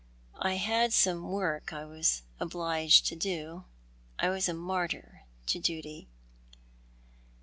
"I 0.39 0.55
had 0.55 0.93
some 0.93 1.29
work 1.31 1.69
that 1.69 1.81
I 1.81 1.85
was 1.85 2.23
obliged 2.39 3.05
to 3.05 3.15
do. 3.15 3.65
I 4.17 4.29
was 4.29 4.49
a 4.49 4.53
martyr 4.55 5.25
to 5.45 5.59
duty." 5.59 6.07